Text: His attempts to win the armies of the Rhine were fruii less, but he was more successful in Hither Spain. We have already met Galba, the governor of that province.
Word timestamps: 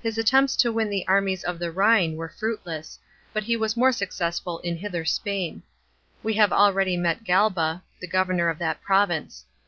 His 0.00 0.18
attempts 0.18 0.54
to 0.58 0.70
win 0.70 0.88
the 0.88 1.04
armies 1.08 1.42
of 1.42 1.58
the 1.58 1.72
Rhine 1.72 2.14
were 2.14 2.28
fruii 2.28 2.60
less, 2.64 2.96
but 3.32 3.42
he 3.42 3.56
was 3.56 3.76
more 3.76 3.90
successful 3.90 4.60
in 4.60 4.76
Hither 4.76 5.04
Spain. 5.04 5.64
We 6.22 6.34
have 6.34 6.52
already 6.52 6.96
met 6.96 7.24
Galba, 7.24 7.82
the 7.98 8.06
governor 8.06 8.48
of 8.48 8.60
that 8.60 8.80
province. 8.82 9.46